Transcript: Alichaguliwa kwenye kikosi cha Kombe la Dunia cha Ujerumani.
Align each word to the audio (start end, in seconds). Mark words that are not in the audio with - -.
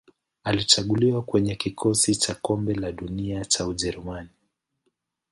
Alichaguliwa 0.43 1.21
kwenye 1.21 1.55
kikosi 1.55 2.15
cha 2.15 2.35
Kombe 2.35 2.73
la 2.75 2.91
Dunia 2.91 3.45
cha 3.45 3.67
Ujerumani. 3.67 4.29